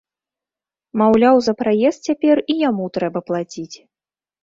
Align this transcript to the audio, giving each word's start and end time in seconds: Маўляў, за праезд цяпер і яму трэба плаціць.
Маўляў, 1.01 1.35
за 1.49 1.53
праезд 1.61 1.99
цяпер 2.11 2.37
і 2.55 2.59
яму 2.67 2.91
трэба 2.99 3.19
плаціць. 3.33 3.73